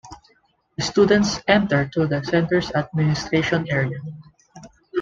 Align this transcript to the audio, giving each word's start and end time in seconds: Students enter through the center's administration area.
Students 0.79 1.39
enter 1.47 1.87
through 1.87 2.07
the 2.07 2.23
center's 2.23 2.71
administration 2.71 3.69
area. 3.69 3.99